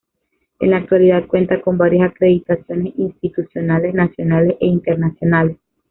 [0.59, 5.57] En la actualidad, cuenta con varias acreditaciones institucionales nacionales e internacionales.